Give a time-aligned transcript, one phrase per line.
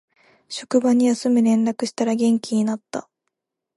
[0.49, 3.07] 職場に休む連絡したら元気になった